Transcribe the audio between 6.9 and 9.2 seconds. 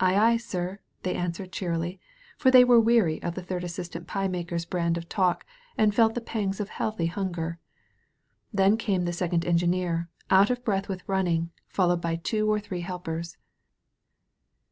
hunger. Then came the